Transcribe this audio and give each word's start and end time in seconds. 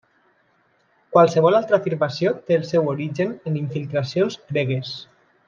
Qualsevol 1.17 1.57
altra 1.59 1.79
afirmació 1.81 2.33
té 2.47 2.57
el 2.61 2.65
seu 2.71 2.91
origen 2.95 3.37
en 3.53 3.61
infiltracions 3.61 4.41
gregues. 4.51 4.97